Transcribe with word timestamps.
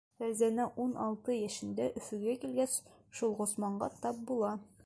Фәрзәнә 0.19 0.63
ун 0.85 0.95
алты 1.03 1.35
йәшендә, 1.41 1.87
Өфөгә 2.01 2.35
килгәс, 2.47 2.75
шул 3.21 3.37
Ғосманға 3.43 3.93
тап 4.07 4.29
була. 4.33 4.61